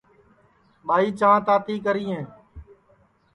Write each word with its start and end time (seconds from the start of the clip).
ٻائی 0.87 1.09
چاں 1.19 1.37
تاتی 1.45 1.75
کرئے 1.85 2.17